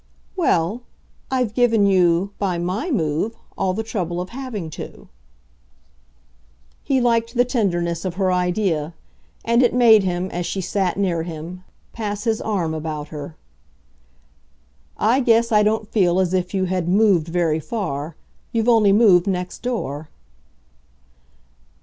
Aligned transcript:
"Well, 0.35 0.81
I've 1.29 1.53
given 1.53 1.85
you, 1.85 2.31
by 2.39 2.57
MY 2.57 2.89
move, 2.89 3.35
all 3.55 3.75
the 3.75 3.83
trouble 3.83 4.19
of 4.19 4.29
having 4.29 4.71
to." 4.71 5.07
He 6.83 6.99
liked 6.99 7.35
the 7.35 7.45
tenderness 7.45 8.03
of 8.03 8.15
her 8.15 8.31
idea, 8.33 8.95
and 9.45 9.61
it 9.61 9.75
made 9.75 10.01
him, 10.01 10.31
as 10.31 10.47
she 10.47 10.59
sat 10.59 10.97
near 10.97 11.21
him, 11.21 11.63
pass 11.93 12.23
his 12.23 12.41
arm 12.41 12.73
about 12.73 13.09
her. 13.09 13.35
"I 14.97 15.19
guess 15.19 15.51
I 15.51 15.61
don't 15.61 15.91
feel 15.91 16.19
as 16.19 16.33
if 16.33 16.51
you 16.51 16.63
had 16.65 16.89
'moved' 16.89 17.27
very 17.27 17.59
far. 17.59 18.15
You've 18.51 18.69
only 18.69 18.91
moved 18.91 19.27
next 19.27 19.61
door." 19.61 20.09